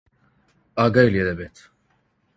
ئاگای 0.77 1.11
لێ 1.13 1.23
دەبێت. 1.29 1.57